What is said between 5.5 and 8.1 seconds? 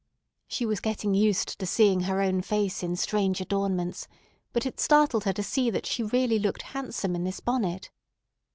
that she really looked handsome in this bonnet.